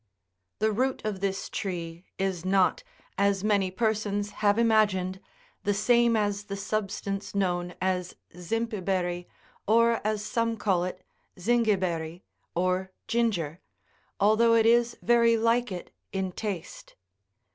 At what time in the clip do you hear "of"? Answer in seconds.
1.05-1.19